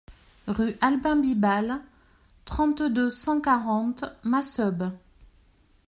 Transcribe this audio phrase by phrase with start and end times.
[0.47, 1.79] Rue Albin Bibal,
[2.47, 4.91] trente-deux, cent quarante Masseube